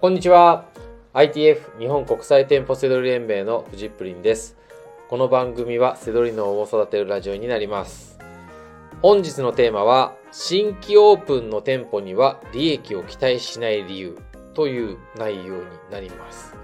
[0.00, 0.64] こんにちは。
[1.12, 4.56] ITF 日本国際店舗セドリ連盟のフジップリンです。
[5.10, 8.18] この番組はセドリ脳を育てるラジオになります。
[9.02, 14.18] 本日のテーマは新規オープンの店舗には利益を期待しない理由
[14.54, 16.54] という内容になります。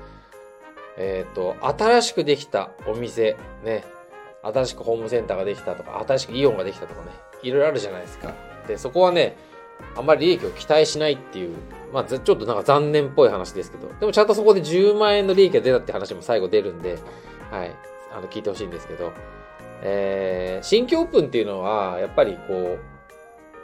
[0.96, 3.84] えっ、ー、と新しくできたお店ね。
[4.44, 7.08] 新しくホームセンターができたとか新しくイオンができたとかね。
[7.42, 8.32] いろいろあるじゃないですか。
[8.66, 9.36] でそこはね
[9.96, 11.54] あんまり利益を期待しないっていう
[11.92, 16.98] まあ、ちょっとなんか残念っぽい話ですけど、でもちゃんとそこで10万円の利益が出たって話も最後出るんで、
[17.50, 17.74] はい、
[18.12, 19.12] あの、聞いてほしいんですけど、
[19.82, 22.78] えー、新規オープンっていうのは、やっぱりこ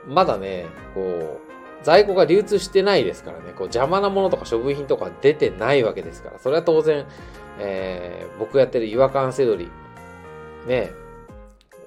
[0.06, 7.06] う、まだね、こう、在庫が流通してないですからね、こう邪魔なものとか処分品とか出てないわけですから、それは当然、
[7.58, 9.68] えー、僕やってる違和感せどり、
[10.66, 10.92] ね、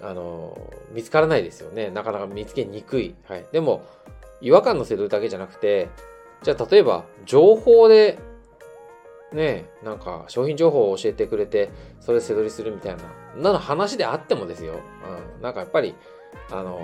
[0.02, 1.90] あの、見つからないですよね。
[1.90, 3.16] なかなか見つけにくい。
[3.28, 3.46] はい。
[3.52, 3.86] でも、
[4.46, 5.90] 違和感のせどりだけじゃなくて、
[6.44, 8.20] じゃあ例えば情報で
[9.34, 13.04] ねなんか商品情報を教えてくれてそれ背取りするみたいな
[13.36, 14.76] なの話であってもですよ、
[15.36, 15.96] うん、なんかやっぱり
[16.52, 16.80] あの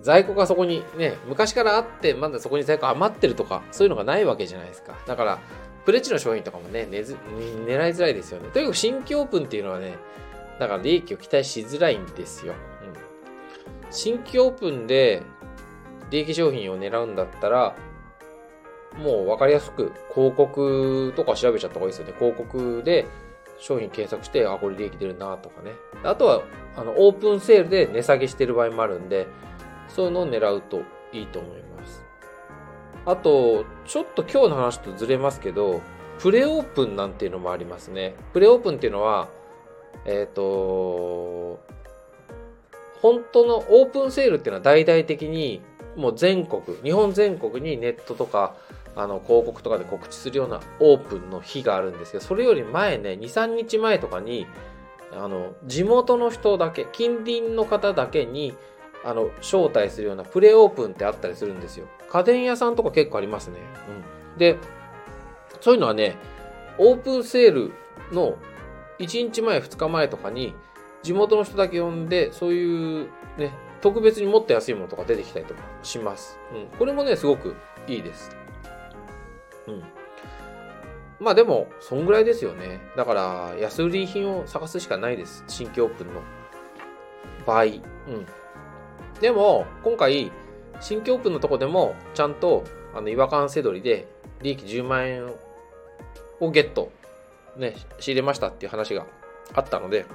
[0.00, 4.98] ー、在庫がそこにね昔からあってまだそこに在庫余ってるとかそういうのがないわけじゃないですか。
[5.06, 5.38] だから
[5.84, 7.16] プレッチの商品とかもねねず
[7.64, 8.48] 狙いづらいですよね。
[8.52, 9.94] とにかく新規オープンっていうのはね
[10.58, 15.22] だから利益を期待しづらいんですよ、うん、新規オープンで
[16.12, 17.74] 利益商品を狙うんだったら
[18.96, 22.14] もう分かりやすく広告とか調べちゃった方がいいですよね。
[22.18, 23.06] 広告で
[23.58, 25.72] 商品検索して、あ、これ利益出るなとかね。
[26.02, 26.42] あとは、
[26.76, 29.26] あの、オープンセールで値下げしてる場合もあるんで、
[29.88, 30.82] そういうのを狙うと
[31.12, 32.04] いいと思います。
[33.06, 35.80] あと、ちょっと今日の話とずれますけど、
[36.18, 38.14] プレオープンなんていうのもありますね。
[38.32, 39.28] プレオープンっていうのは、
[40.04, 41.60] えっ、ー、と、
[43.00, 45.62] 本当のオープンセールっていうのは大々的に
[45.96, 48.54] もう全国、日本全国にネットとか
[48.94, 54.46] あの広告とかで告知するようなオープンの日があるんですけど、それより前ね、2、3日前とかに、
[55.12, 58.54] あの、地元の人だけ、近隣の方だけに、
[59.04, 61.86] あの、招待するようなプレオープンってあったりするんですよ。
[62.10, 63.58] 家電屋さんとか結構ありますね。
[64.34, 64.38] うん。
[64.38, 64.58] で、
[65.60, 66.16] そういうのはね、
[66.78, 67.72] オープンセール
[68.12, 68.36] の
[68.98, 70.54] 1日前、2日前とかに、
[71.02, 76.38] 地元の人だけ呼んで、そういうね、特別にもっと安いものとか出てきたりとかします。
[76.54, 76.78] うん。
[76.78, 77.56] これもね、すごく
[77.88, 78.34] いいです。
[79.66, 79.82] うん。
[81.20, 82.80] まあでも、そんぐらいですよね。
[82.96, 85.44] だから、安売り品を探すしかないです。
[85.48, 86.22] 新規オープンの
[87.44, 87.64] 場合。
[87.64, 87.80] うん。
[89.20, 90.32] でも、今回、
[90.80, 94.06] 新規オープンのとこでも、ちゃんと、あの、違和感せどりで、
[94.42, 95.28] 利益10万円
[96.40, 96.90] をゲット、
[97.56, 99.06] ね、仕入れましたっていう話が
[99.54, 100.06] あったので、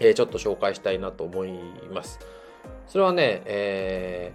[0.00, 1.52] えー、ちょっと紹介したいなと思い
[1.92, 2.18] ます。
[2.86, 4.32] それはね、え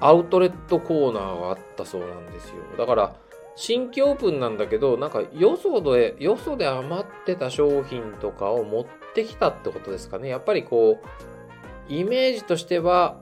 [0.00, 2.56] ー、アウトレットコーナーがあったそうなんですよ。
[2.78, 3.14] だから、
[3.56, 10.28] 新規オープンなんだけど、なんかよそで、よそで余ってた商品とかを持ってきたってことですかね。
[10.28, 13.16] やっぱりこう、イメージとしては、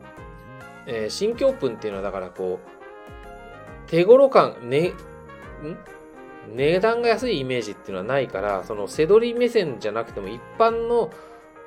[0.86, 4.94] えー、新規オープンっていうのはだからこう、手頃感、ね、ん？
[6.56, 11.10] 値段が安いイメージっていうのはないから、その背取り目線じゃなくても一般の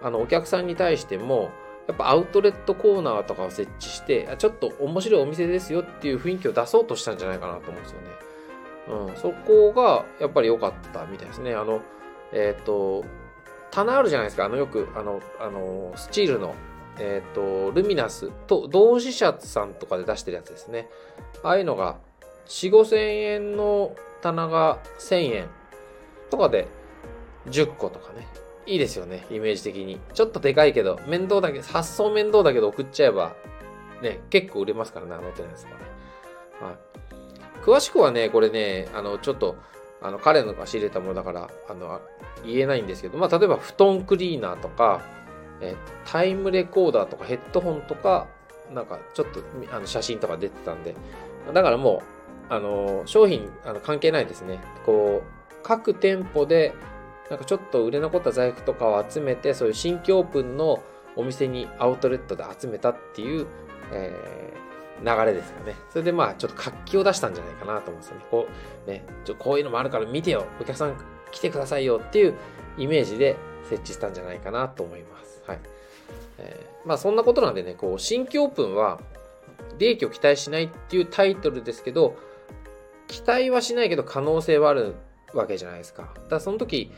[0.02, 1.50] あのお客さんに対しても、
[1.88, 8.08] やっぱアウトレットコーナーとかを設置して、ちょっと面白いお店ですよっていう雰囲気を出そうとしたんじゃないかなと思うんですよね。
[8.88, 11.54] うん、そこがやっぱり良かったみたいですね。
[11.54, 11.82] あの、
[12.34, 13.06] えっ、ー、と、
[13.72, 14.46] 棚あるじゃないですか。
[14.46, 16.56] あの、よく、あの、あの、スチールの、
[17.00, 20.90] えっ、ー、と、ルミナスと、同志社さんとかで出してるやつですね。
[21.44, 21.98] ああいうのが、
[22.48, 25.48] 4、5千円の棚が1000円
[26.30, 26.68] とかで
[27.48, 28.28] 10個とかね。
[28.66, 30.00] いいですよね、イメージ的に。
[30.14, 33.36] ちょっとでかいけど、面倒だけ、発送面倒だけど送っちゃえば、
[34.02, 35.76] ね、結構売れますからね、あの手のやつがね。
[36.62, 36.76] はい。
[37.64, 39.56] 詳しくはね、これね、あの、ちょっと、
[40.02, 42.02] あの、彼のが仕入れたものだから、あの、
[42.46, 45.02] 言えないんですけど、まあ、例えば布団クリーナーとか、
[45.62, 45.76] え
[46.06, 48.28] タイムレコーダーとかヘッドホンとか、
[48.74, 50.96] なんかちょっとあの写真とか出てたんで、
[51.54, 52.04] だからも
[52.50, 54.60] う、あの、商品あの関係ないですね。
[54.86, 56.74] こう、各店舗で、
[57.30, 60.84] なんかちょっと売れ残った在庫とかを集めて、そういう新規オープンの
[61.16, 63.48] お店にアウトレットで集めたっていう、
[63.92, 64.54] え
[65.04, 65.76] 流れですよね。
[65.90, 68.26] それでまあちょっと活気を出したんじゃないかなと思うんですよね。
[68.32, 68.48] こ
[68.88, 70.96] う、ね、ちょこういうのもあるから見てよ、お客さん
[71.32, 72.36] 来てくださいよっていう
[72.78, 73.36] イメージで
[73.70, 75.44] 設置したんじゃないかなと思います。
[75.46, 75.60] はい。
[76.38, 79.00] えー、まあそんなことなんでね、こう、新規オープンは
[79.78, 82.16] 利益を期待しないっていうタイトルですけど、
[83.08, 84.96] 期待はしないけど可能性はある
[85.34, 86.04] わけじゃないですか。
[86.04, 86.92] だからその時、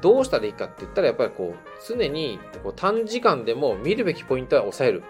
[0.00, 5.02] どうしたらいいかって言ったらやっぱりこう常にこう短時間でも見るべきポイントは抑える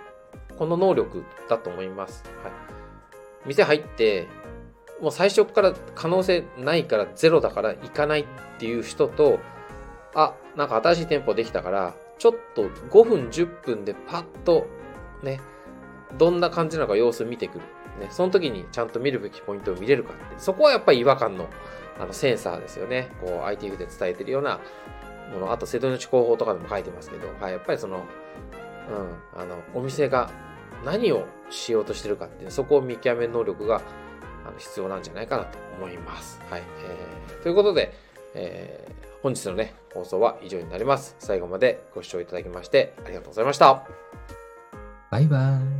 [0.58, 2.25] この能力だと思います。
[2.43, 2.52] はい。
[3.46, 4.26] 店入って、
[5.00, 8.26] もう最初から可能性ないからゼロだから行かないっ
[8.58, 9.38] ていう人と、
[10.14, 14.67] あ、なんか新しい店舗できたから、ちょっと5分10分でパッと
[15.23, 15.40] ね、
[16.17, 17.64] どんな感じなのか様子見てくる。
[17.99, 21.49] ね、その時にちゃんと見るべきポイントを見れるかって、そこはやっぱり違和感の
[22.00, 23.09] あのセンサーですよね。
[23.21, 24.61] こう ITF で伝えてるような
[25.33, 28.05] もの、あと瀬戸内広報とかでも書いてますけど、はい、やっぱりその、
[29.37, 30.31] うん、あの、お店が
[30.85, 33.83] 何をしようとしてるかっていう、そこを見極める能力が
[34.47, 36.41] あの必要なんじゃないかなと思います。
[36.49, 36.62] はい。
[36.85, 37.93] えー、ということで、
[38.35, 41.17] えー、本日のね、放送は以上になります。
[41.19, 43.87] 最後までご視聴いただきましてありがとうございました。
[45.11, 45.77] バイバイ。